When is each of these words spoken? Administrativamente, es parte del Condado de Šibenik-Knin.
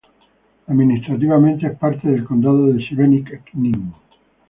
Administrativamente, 0.65 1.67
es 1.67 1.77
parte 1.77 2.09
del 2.09 2.23
Condado 2.25 2.65
de 2.73 2.79
Šibenik-Knin. 2.81 3.93